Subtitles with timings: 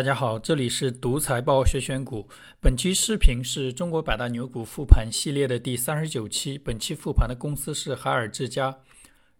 [0.00, 2.26] 大家好，这里是独财报学选股。
[2.58, 6.56] 本期视频是中国百大牛股复盘系列的第三十九期。
[6.56, 8.78] 本期复盘的公司是海尔智家，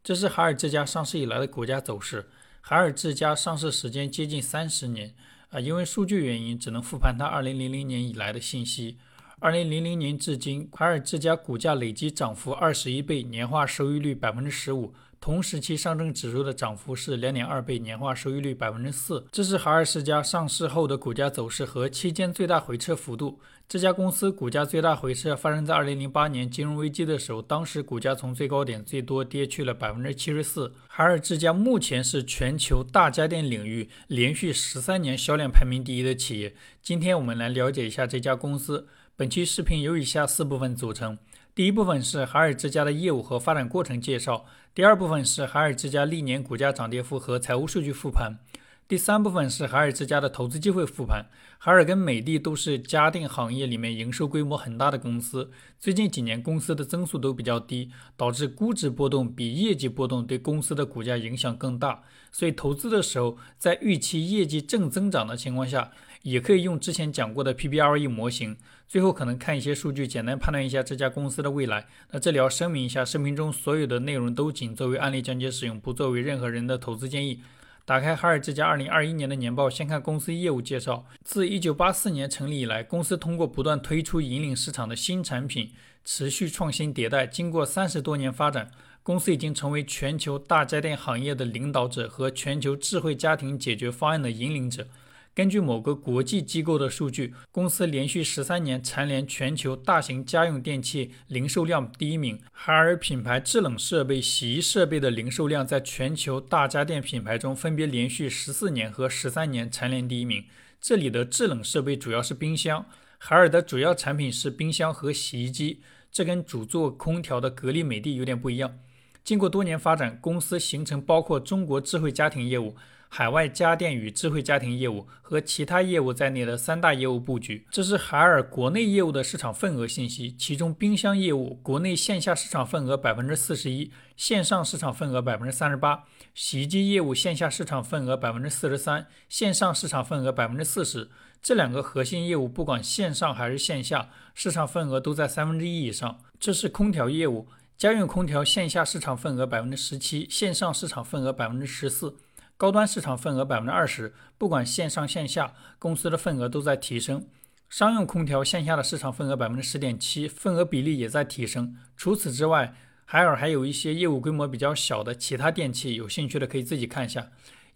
[0.05, 2.29] 这是海尔智家上市以来的股价走势。
[2.61, 5.15] 海尔智家上市时间接近三十年
[5.49, 8.99] 啊，因为数据原因，只能复盘它二零零零年以来的信息。
[9.39, 14.93] 二零零零年至今，海尔智家股价累计涨幅二十一倍，年化收益率百分之十五。
[15.21, 19.23] 同时期上证指数的涨幅是两点二倍，年化收益率百分之四。
[19.31, 23.39] 这是海尔世家上市后的股价走势和期间最大回撤幅度。
[23.69, 30.73] 这家公司股价最大回撤发生在二零零八年金融危机的时候，当时股价从最高点最多跌去了百分之七十四。
[30.89, 36.55] 海尔之家目前是全球大家电领域连续十三年销量排名第一的企业。
[36.81, 38.89] 今天我们来了解一下这家公司。
[39.17, 41.19] 本期视频由以下四部分组成。
[41.53, 48.39] 第一部分是海尔之家的业务和发展过程介绍，第二部分是海尔之家历年股价涨跌幅和财务数据复盘，
[48.87, 51.27] 第三部分是海尔之家的投资机会复盘。
[51.59, 62.03] 海尔跟美的都是家电行业里面营收规模很大的公司，最近几年公司的增速都比较低，导致估值波动比业绩波动对公司的股价影响更大。
[62.33, 65.91] 所以投资的时候，在预期业绩正增长的情况下，
[66.23, 68.57] 也可以用之前讲过的 PBRE 模型。
[68.87, 71.87] 最后可能看一些数据，简单判断一下这家公司的未来。
[72.11, 77.41] 那这里要声明一下，视频中所有的内容都仅作为案例讲解使用，不作为任何人的投资建议。
[77.85, 81.07] 打开海尔之家2021年的年报，先看公司业务介绍。
[81.25, 85.73] 自1984年成立以来，公司通过不断推出引领市场的新产品，
[86.05, 88.71] 持续创新迭代，经过三十多年发展，
[89.03, 94.87] 公司已经成为全球大家电行业的领导者和全球智慧家庭解决方案的引领者。
[95.33, 102.39] 根据某个国际机构的数据，公司连续十三年蝉联全球大型家用电器零售量第一名。
[102.51, 110.45] 海尔品牌制冷设备、洗衣设备的零售量在全球大家电品牌中分别连续十四年和十三年蝉联第一名。
[110.81, 112.85] 这里的制冷设备主要是冰箱，
[113.19, 118.79] 海尔的主要产品是冰箱和洗衣机，这跟主做空调的格力美的有点不一样。
[119.23, 122.75] 经过多年发展，公司形成包括中国智慧家庭业务。
[123.13, 130.33] 海外家电与智慧家庭业务和其他业务在内的三大业务布局，这是海尔国内业务的市场份额信息。
[130.39, 136.05] 其中，冰箱业务国内线下市场份额百分之四十一，线上市场份额百分之三十八；
[136.35, 141.11] 洗衣机业务线下市场份额百分之四十三，线上市场份额百分之四十。
[141.43, 146.21] 这两个核心业务，不管线上还是线下，市场份额都在三分之一以上。
[146.39, 152.15] 这是空调业务，家用空调线下市场份额百分之十七，线上市场份额百分之十四。
[152.61, 157.27] 高端市场份额百分之二十，不管线上线下，公司的份额都在提升。
[157.71, 161.75] 商用空调线下的市场份额百分之十点七，份额比例也在提升。
[161.97, 162.75] 除此之外，
[163.07, 167.29] 海尔还有一些业务规模比较小的其他电器，有兴趣的可以自己看一下。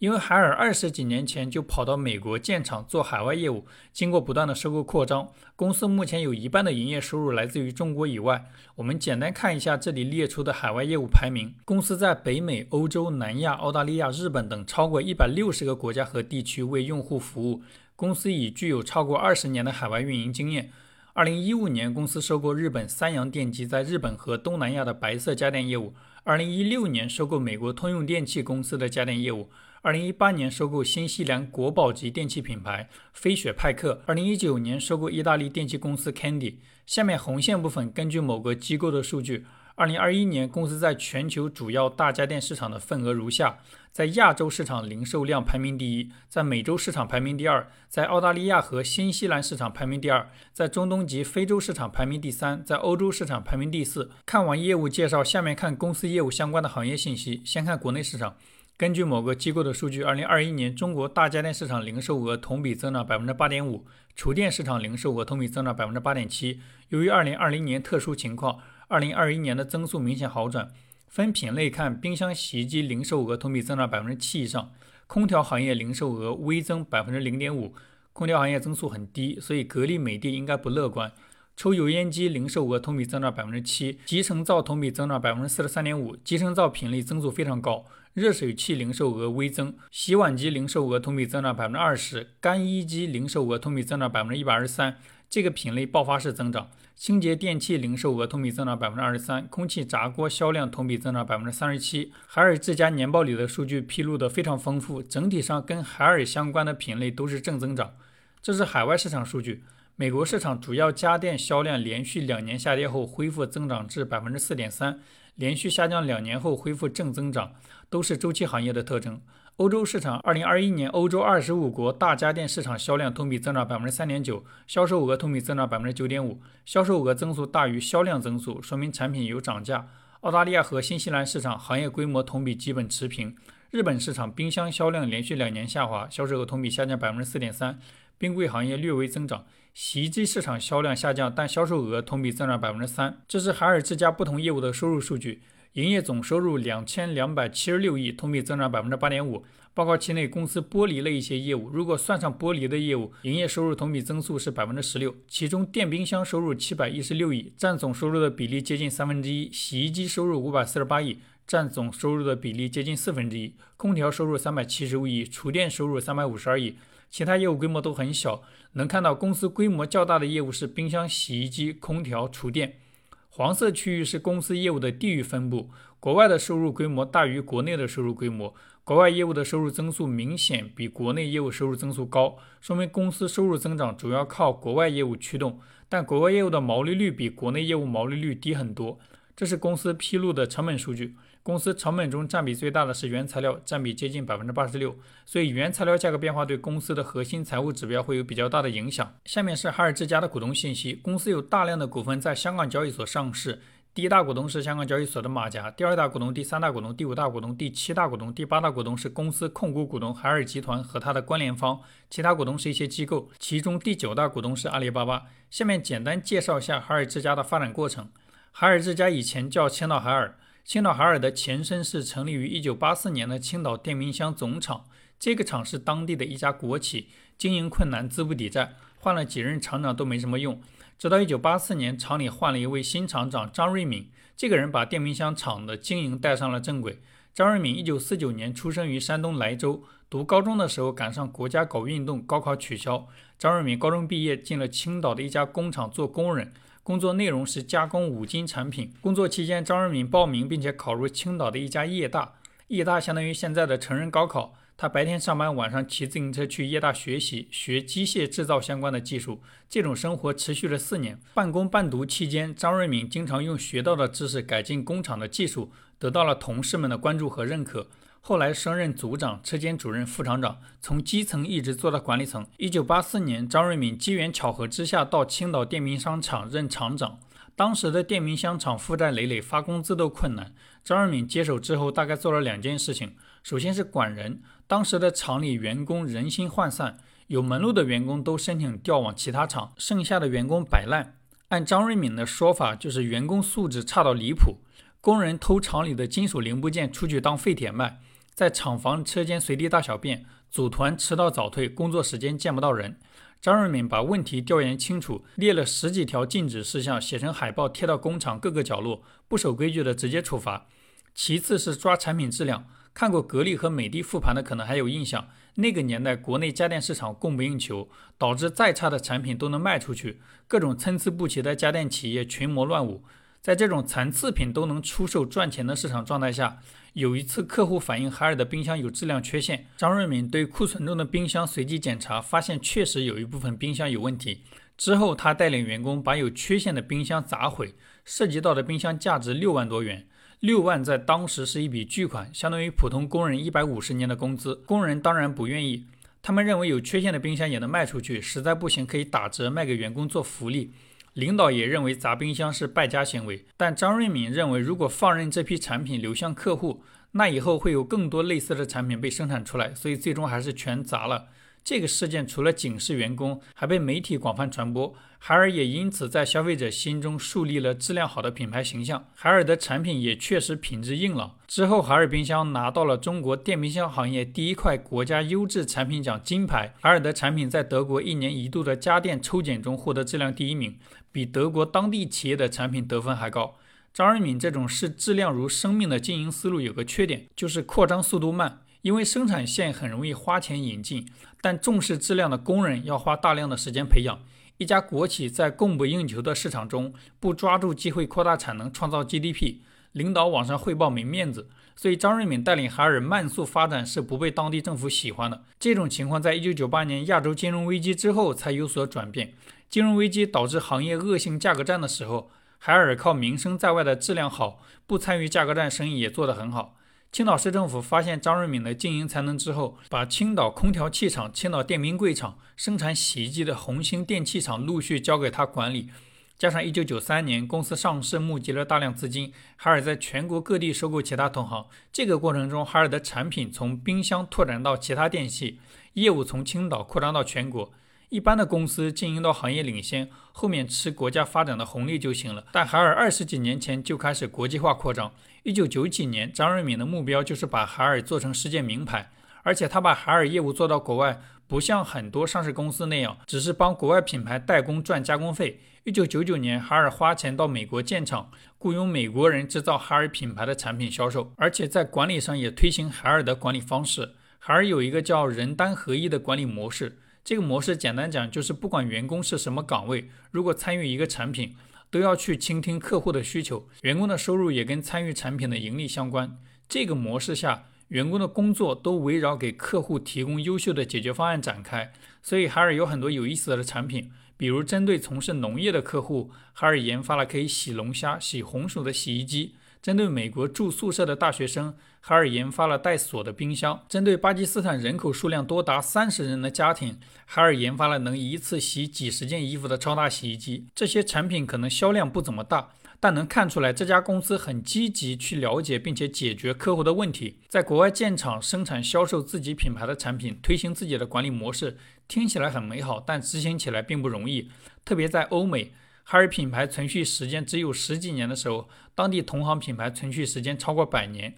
[0.04, 8.44] 因为海尔二十几年前就跑到美国建厂做海外业务，经过不断的收购扩张，公司目前有一半的营业收入来自于中国以外。
[8.74, 17.62] 我们简单看一下这里列出的海外业务排名，公司在北美、欧洲、南亚、澳大利亚、日本等超过一百六十个国家和地区为用户服务。
[17.96, 20.70] 公司已具有超过二十年的海外运营经验。
[21.14, 25.94] 二零一五年，公司收购日本三洋电机在日本和东南亚的白色家电业务。
[26.24, 29.48] 二零一六年，收购美国通用电气公司的家电业务。
[29.84, 34.00] 二零一八年收购新西兰国宝级电器品牌飞雪派克。
[34.06, 36.54] 二零一九年收购意大利电器公司 Candy。
[36.86, 43.58] 下面红线部分，根据某个机构的数据，二零二一年公司在全球主要大家电市场的份额如下：
[43.92, 54.10] 在亚洲市场零售量排名第一，在美洲市场排名第二，在澳大利亚和新西兰市场排名第二，在中东及非洲市场排名第三，在欧洲市场排名第四。
[54.24, 57.42] 看完业务介绍，下面看公司业务相关的行业信息。
[57.44, 58.34] 先看国内市场。
[58.76, 63.86] 根据某个机构的数据，二零二一年中国大家电市场零售额同比增长百分之八点五，
[64.16, 66.60] 厨电市场零售额同比增长百分之八点七。
[66.88, 68.58] 由于二零二零年特殊情况，
[68.88, 70.68] 二零二一年的增速明显好转。
[71.06, 74.72] 分品类看，冰箱、洗衣机零售额同比增长百分之七以上，
[75.06, 77.76] 空调行业零售额微增百分之零点五。
[78.12, 81.12] 空调行业增速很低，所以格力、美的应该不乐观。
[81.56, 87.84] 抽油烟机零售额同比增长百分之七，集成灶同比增长百分之四十三点五，集成灶品类增速非常高。
[88.12, 94.96] 热水器零售额微增，洗碗机零售额同比增长百分之二十，干衣机零售额同比增长百分之一百二十三，
[95.28, 96.68] 这个品类爆发式增长。
[96.94, 102.12] 清洁电器零售额同比增长百分之二十三，空气炸锅销量同比增长百分之三十七。
[102.26, 107.94] 海尔这家年报里的数据披露的非常丰富，整体上跟海尔相关的品类都是正增长。
[108.40, 109.64] 这是海外市场数据。
[109.96, 114.98] 美国市场主要家电销量连续两年下跌后恢复增长至百分之四点三，
[115.36, 117.52] 连续下降两年后恢复正增长，
[117.88, 119.20] 都是周期行业的特征。
[119.58, 129.86] 欧洲市场，二零二一年欧洲二十五国大家电市场销量同比增长百分之三点九，销售额同比增长百分之九点五，销售额增速大于销量增速，说明产品有涨价。
[130.22, 133.36] 澳大利亚和新西兰市场行业规模同比基本持平。
[133.70, 137.78] 日本市场冰箱销量连续两年下滑，销售额同比下降百分之四点三，
[138.18, 139.44] 冰柜行业略微增长。
[139.74, 143.20] 洗衣机市场销量下降，但销售额同比增长百分之三。
[143.26, 145.42] 这是海尔之家不同业务的收入数据。
[145.72, 149.44] 营业总收入两千两百七十六亿，同比增长百分之八点五。
[149.74, 155.12] 报告期内，公司剥离了一些业务，如果算上剥离的业务，营业收入同比增速是百分之十六。
[155.26, 166.76] 其中，电冰箱收入七百一十六亿，占总收入的比例接近三分之一；洗衣机收入五百四十八亿，占总收入的比例接近四分之一；空调收入三百七十五亿，厨电收入三百五十二亿，
[167.14, 168.42] 其他业务规模都很小。
[168.72, 172.80] 能看到，公司规模较大的业务是冰箱、洗衣机、空调、厨电。
[173.28, 175.70] 黄色区域是公司业务的地域分布，
[176.00, 178.52] 国外的收入规模大于国内的收入规模，
[178.82, 188.98] 国外业务的收入增速明显比国内业务收入增速高，说明公司收入增长主要靠国外业务驱动，但国外业务的毛利率比国内业务毛利率低很多。
[189.36, 191.14] 这是公司披露的成本数据。
[191.44, 194.96] 公司成本中占比最大的是原材料，占比接近百分之八十六。
[195.26, 199.14] 所以原材料价格变化对公司的核心财务指标会有比较大的影响。
[199.26, 200.94] 下面是海尔之家的股东信息。
[200.94, 203.60] 公司有大量的股份在香港交易所上市。
[203.92, 213.28] 第一大股东是香港交易所的马甲，第二大股东、第三大股东、第五大股东、第七大股东、第八大股东是公司控股股东海尔集团和它的关联方，其他股东是一些机构。
[213.38, 215.24] 其中第九大股东是阿里巴巴。
[215.50, 218.08] 下面简单介绍一下海尔之家的发展过程。
[218.50, 220.38] 海尔之家以前叫青岛海尔。
[220.64, 224.86] 青岛海尔的前身是成立于1984年的青岛电冰箱总厂，
[225.18, 230.58] 这个厂是当地的一家国企，经营困难，资不抵债，换了几任厂长都没什么用。
[230.98, 237.02] 直到1984年，厂里换了一位新厂长张瑞敏，这个人把电冰箱厂的经营带上了正轨。
[237.34, 243.06] 张瑞敏1949年出生于山东莱州，读高中的时候赶上国家搞运动，高考取消。
[243.38, 246.54] 张瑞敏高中毕业，进了青岛的一家工厂做工人。
[246.84, 248.92] 工作内容是加工五金产品。
[249.00, 252.34] 工作期间，张瑞敏报名并且考入青岛的一家业大。
[252.68, 254.54] 业大相当于现在的成人高考。
[254.76, 259.40] 他白天上班，晚上骑自行车去业大学习，学机械制造相关的技术。
[259.66, 261.18] 这种生活持续了四年。
[261.32, 267.86] 半工半读期间，张瑞敏经常用学到的知识改进工厂的技术，得到了同事们的关注和认可。
[268.26, 272.46] 后来升任组长、车间主任、副厂长，从基层一直做到管理层。
[272.56, 277.18] 一九八四年，张瑞敏机缘巧合之下到青岛电冰箱厂任厂长。
[277.54, 280.54] 当时的电冰箱厂负债累累，发工资都困难。
[280.82, 291.18] 张瑞敏接手之后，大概做了两件事情：首先是管人，当时的厂里员工人心涣散，有门路的员工都申请调往其他厂，剩下的员工摆烂。
[291.48, 294.62] 按张瑞敏的说法，就是员工素质差到离谱，
[295.02, 298.00] 工人偷厂里的金属零部件出去当废铁卖。
[298.34, 302.98] 在厂房车间随地大小便，组团迟到早退，工作时间见不到人。
[303.40, 310.66] 张瑞敏把问题调研清楚，列了十几条禁止事项，写成海报贴到工厂各个角落，不守规矩的直接处罚。
[311.14, 323.04] 其次是抓产品质量，看过格力和美的复盘的可能还有印象，那个年代国内家电市场供不应求，导致再差的产品都能卖出去，各种参差不齐的家电企业群魔乱舞。
[323.40, 326.60] 在这种残次品都能出售赚钱的市场状态下，
[326.94, 334.42] 有一次客户反映海尔的冰箱有质量缺陷，张瑞敏对库存中的冰箱随机检查，发现确实有一部分冰箱有问题。
[334.78, 337.74] 之后他带领员工把有缺陷的冰箱砸毁，
[338.04, 340.06] 涉及到的冰箱价值六万多元，
[340.38, 344.54] 六万在当时是一笔巨款，相当于普通工人一百五十年的工资。
[344.64, 345.86] 工人当然不愿意，
[346.22, 350.70] 他们认为有缺陷的冰箱也能卖出去，实在不行可以打折卖给员工做福利。
[351.14, 361.28] 领导也认为砸冰箱是败家行为，但张瑞敏认为，如果放任这批产品流向客户，那以后会有更多类似的产品被生产出来，所以最终还是全砸了。
[361.64, 364.94] 这个事件除了警示员工，还被媒体广泛传播。
[365.18, 369.06] 海尔也因此在消费者心中树立了质量好的品牌形象。
[369.14, 371.36] 海尔的产品也确实品质硬朗。
[371.48, 376.74] 之后，海尔冰箱拿到了中国电冰箱行业第一块国家优质产品奖金牌。
[376.82, 380.76] 海尔的产品在德国一年一度的家电抽检中获得质量第一名，
[381.10, 383.56] 比德国当地企业的产品得分还高。
[383.94, 388.60] 张瑞敏这种视质量如生命的经营思路有个缺点，就是扩张速度慢。
[388.84, 391.08] 因为生产线很容易花钱引进，
[391.40, 394.20] 但重视质量的工人要花大量的时间培养。
[394.58, 399.60] 一家国企在供不应求的市场中，不抓住机会扩大产能、创造 GDP，
[399.92, 401.48] 领导往上汇报没面子。
[401.74, 405.42] 所以张瑞敏带领海尔慢速发展是不被当地政府喜欢的。
[405.58, 409.32] 这种情况在一九九八年亚洲金融危机之后才有所转变。
[409.70, 416.76] 金融危机导致行业恶性价格战的时候，海尔靠名声在外的质量好，不参与价格战生意也做得很好。
[417.14, 425.88] 青岛市政府发现张瑞敏的经营才能之后，把青岛空调器厂、青岛电冰柜厂、生产洗衣机的红星电器厂陆续交给他管理。
[426.36, 431.64] 加上1993年公司上市，募集了大量资金，海尔在全国各地收购其他同行。
[431.92, 435.60] 这个过程中，海尔的产品从冰箱拓展到其他电器，
[435.92, 437.72] 业务从青岛扩张到全国。
[438.14, 442.44] 一般的公司经营到行业领先，后面吃国家发展的红利就行了。
[442.52, 445.12] 但海尔二十几年前就开始国际化扩张。
[445.42, 449.10] 一九九几年，张瑞敏的目标就是把海尔做成世界名牌，
[449.42, 455.58] 而且他把海尔业务做到国外，不像很多上市公司那样，只是帮国外品牌代工赚加工费。
[455.82, 464.12] 一九九九年，海尔花钱到美国建厂，雇佣美国人制造海尔品牌的产品销售，而且在管理上也推行海尔的管理方式。
[464.38, 471.56] 海尔有一个叫人单合一的管理模式，这个模式简单讲就是不管员工是什么岗位，如果参与一个产品。
[471.90, 476.36] 都要去倾听客户的需求，员工的收入也跟参与产品的盈利相关。
[476.68, 481.92] 这个模式下，员工的工作都围绕给客户提供优秀的解决方案展开。
[482.20, 489.54] 所以海尔有很多有意思的产品，比如针对从事农业的客户，海尔研发了可以洗龙虾、洗红薯的洗衣机。
[489.80, 491.76] 针对美国住宿舍的大学生，
[492.06, 500.66] 海尔研发了带锁的冰箱；针对巴基斯坦人口数量多达三十人的家庭，海尔研发了能一次洗几十件衣服的超大洗衣机。
[500.74, 502.68] 这些产品可能销量不怎么大，
[503.00, 507.38] 但能看出来这家公司很积极去了解并且解决客户的问题。
[507.48, 514.50] 在国外建厂、生产、销售自己品牌的产品，推行自己的管理模式，听起来很美好，但执行起来并不容易，
[514.84, 515.72] 特别在欧美。
[516.02, 521.32] 海尔品牌存续时间只有十几年的时候，当地同行品牌存续时间超过百年。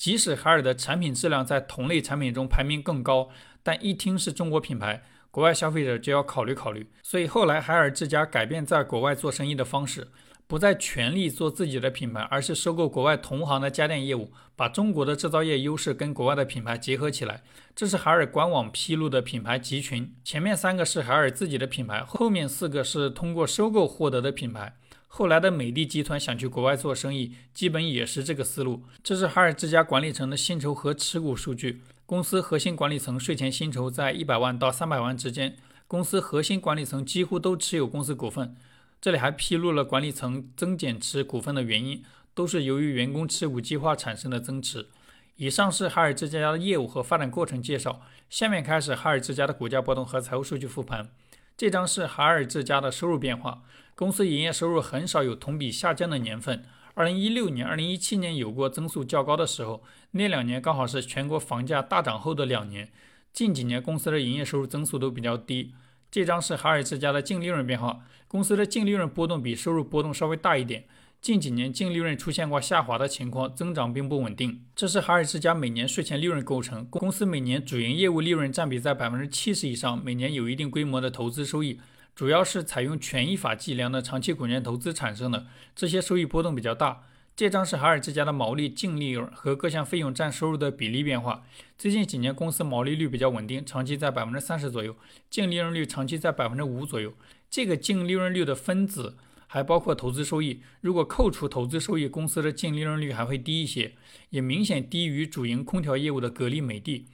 [0.00, 3.28] 即使海尔的产品质量在同类产品中排名更高，
[3.62, 6.88] 但一听是中国品牌，国外消费者就要考虑考虑。
[7.02, 10.08] 所以后来海尔之家改变在国外做生意的方式。
[10.46, 17.42] 不再全力做自己的品牌，而是收购国外同行的家电业务，把中国的制造业优势跟国外的品牌结合起来。
[17.76, 24.74] 这是海尔官网披露的品牌集群，前面三个是海尔自己的品牌，后面四个是通过收购获得的品牌。
[25.12, 28.84] 后来的美的集团想去国外做生意，基本也是这个思路。
[29.02, 35.56] 这是海尔之家管理层的薪酬和持股数据，公司核心管理层税前薪酬在一百万到三百万之间，
[35.88, 38.54] 公司核心管理层几乎都持有公司股份。
[39.00, 44.86] 这里还披露了管理层增减持股份的原因，都是由于员工持股计划产生的增持。
[45.34, 48.00] 以上是海尔之家的业务和发展过程介绍，
[48.30, 51.10] 下面开始海尔之家的股价波动和财务数据复盘。
[51.56, 53.62] 这张是海尔之家的收入变化，
[54.00, 56.64] 公司营业收入很少有同比下降的年份。
[56.94, 62.90] 二零一六年、二零一七年有过增速较高的时候，那两年刚好是全国房价大涨后的两年。
[63.30, 65.74] 近几年公司的营业收入增速都比较低。
[66.10, 70.86] 这张是海尔之家的净利润变化，公司的净利润波动比收入波动稍微大一点。
[71.20, 74.64] 近几年净利润出现过下滑的情况，增长并不稳定。
[74.74, 81.78] 这是海尔之家每年税前利润构成，公司每年主营业务利润占比在百分之七十以上，每年有一定规模的投资收益，
[82.20, 87.04] 主要是采用权益法计量的长期股权投资产生的，这些收益波动比较大。
[87.34, 91.42] 这张是海尔之家的毛利、净利润和各项费用占收入的比例变化。
[91.78, 94.92] 最近几年，公司毛利率比较稳定，长期在百分之三十左右；
[95.30, 97.14] 净利润率长期在百分之五左右。
[97.48, 100.60] 这个净利润率的分子还包括投资收益。
[100.82, 103.94] 如果扣除投资收益，公司的净利润率还会低一些，
[104.28, 107.06] 也明显低于主营空调业务的格力、美的。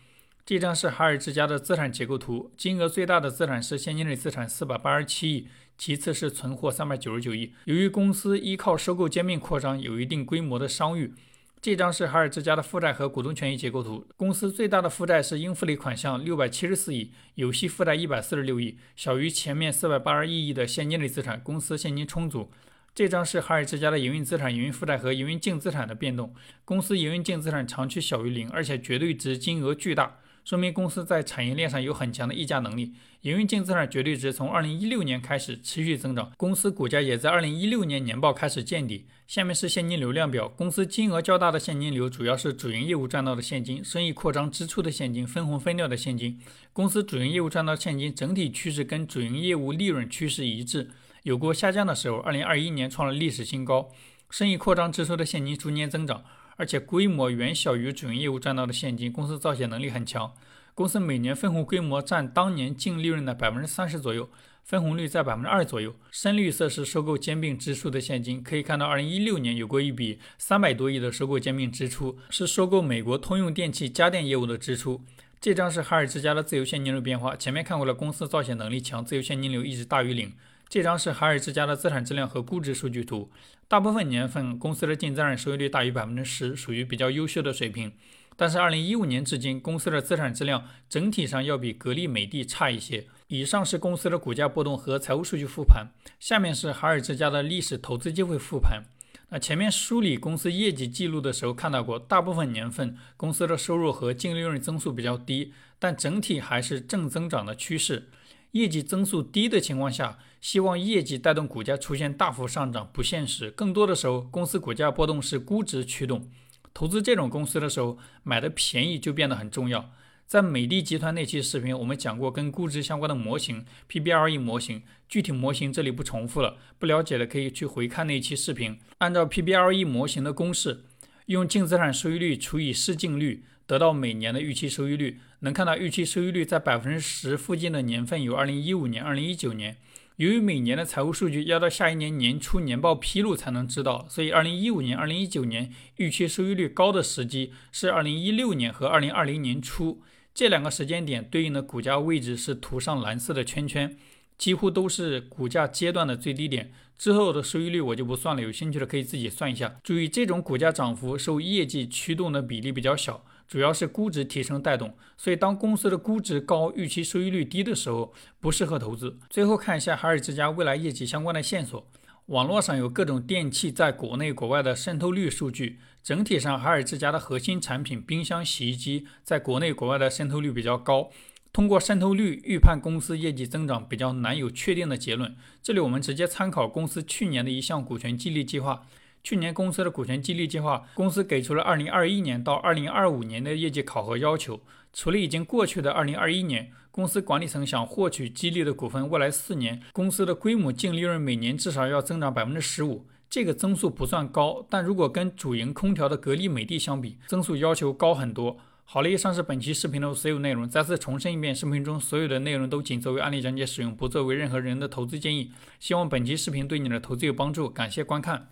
[0.47, 5.49] 这张是海尔之家的资产结构图，金额最大的资产是现金类资产四百八十七亿。
[5.77, 7.53] 其次是存货三百九十九亿。
[7.65, 11.13] 由于公司依靠收购兼并扩张，有一定规模的商誉。
[11.61, 14.07] 这张是海尔之家的负债和股东权益结构图。
[14.17, 21.41] 公司最大的负债是应付类款项六百七十四亿，有息负债一百四十六亿，小于前面四百八十一亿的现金类资产。
[21.41, 22.49] 公司现金充足。
[22.95, 26.33] 这张是海尔之家的营运资产、营运负债和营运净资产的变动。
[26.65, 30.21] 公司营运净资产长期小于零，而且绝对值金额巨大。
[30.47, 32.95] 说明公司在产业链上有很强的议价能力。
[33.23, 39.09] 营运净资产绝对值从二零一六年开始持续增长，公司股价也在二零一六年年报开始见底。
[39.27, 46.41] 下面是现金流量表，公司金额较大的现金流主要是主营业务赚到的现金、生意扩张支出的现金、分红分掉的现金。
[46.73, 50.89] 公司主营业务赚到现金整体趋势跟主营业务利润趋势一致，
[51.25, 52.19] 有过下降的时候。
[52.19, 53.91] 二零二一年创了历史新高，
[54.31, 56.23] 生意扩张支出的现金逐年增长。
[56.57, 60.33] 而且规模远小于主营业务赚到的现金，公司造血能力很强。
[60.75, 64.29] 公司每年分红规模占当年净利润的百分之三十左右，
[64.63, 65.95] 分红率在百分之二左右。
[66.11, 75.01] 深绿色是收购兼并支出的现金，可以看到二零一六年有过一笔三百多亿的收购兼并支出，是收购美国通用电气家电业务的支出。
[75.41, 80.33] 这张是海尔之家的自由现金流变化，前面看过了，公司造血能力强，自由现金流一直大于零。
[80.69, 83.31] 这张是海尔之家的资产质量和估值数据图。
[83.69, 87.93] 大部分年份公司的净资产收益率大于百分之十，属于比较优秀的水平。
[88.37, 93.09] 但是二零一五年至今，公司的资产质量整体上要比格力、美的差一些。
[93.27, 95.89] 以上是公司的股价波动和财务数据复盘，
[96.21, 98.85] 下面是海尔之家的历史投资机会复盘。
[99.31, 108.09] 那前面梳理公司业绩记录的时候看到过，大部分年份公司的收入和净利润增速比较低，但整体还是正增长的趋势。
[108.57, 113.51] 业绩增速低的情况下，希望业绩带动股价出现大幅上涨不现实。
[113.51, 116.29] 更多的时候，公司股价波动是估值驱动。
[116.73, 119.91] 投资这种公司的时候，买的便宜就变得很重要。
[120.27, 126.57] 在美的集团那期视频，我们讲过跟估值相关的模型 PBRE 模型，具体模型这里不重复了。
[126.79, 128.79] 不了解的可以去回看那期视频。
[128.99, 130.85] 按照 PBRE 模型的公式，
[131.27, 135.19] 用净资产收益率除以市净率，得到每年的预期收益率。
[135.41, 139.77] 能看到预期收益率在百分之十附近的年份有2015年、2019年。
[140.17, 150.01] 由于每年的财务数据要到下一年年初年报披露才能知道，所以2015年、2019年预期收益率高的时机是2016年和2020年初。
[150.33, 153.95] 这两个时间点对应的股价位置是涂上蓝色的圈圈，
[154.39, 156.73] 几乎都是股价阶段的最低点。
[156.99, 159.79] 之后的收益率我就不算了，有兴趣的可以自己算一下。
[159.85, 164.97] 注意，这种股价涨幅受业绩驱动的比例比较小，主要是估值提升带动。
[165.17, 169.19] 所以，当公司的估值高、预期收益率低的时候，不适合投资。
[169.31, 171.87] 最后看一下海尔之家未来业绩相关的线索。
[172.27, 181.11] 网络上有各种电器在国内国外的渗透率数据，整体上海尔之家的核心产品冰箱、洗衣机在国内国外的渗透率比较高。
[181.53, 185.35] 通过渗透率预判公司业绩增长比较难有确定的结论。
[185.63, 188.83] 这里我们直接参考公司去年的一项股权激励计划。
[189.27, 194.61] 去年公司的股权激励计划，公司给出了2021年到2025年的业绩考核要求。
[194.93, 196.71] 除了已经过去的2021年。
[196.93, 203.05] 公司管理层想获取激励的股份，未来四年公司的规模净利润每年至少要增长百分之十五。
[203.29, 208.57] 这个增速不算高，但如果跟主营空调的格力、美的相比，增速要求高很多。
[208.85, 210.67] 好了，以上是本期视频的所有内容。
[210.67, 215.51] 再次重申一遍，视频中所有的内容都仅作为案例讲解使用，不作为任何人的投资建议。
[215.79, 218.49] 希望本期视频对你的投资有帮助，感谢观看。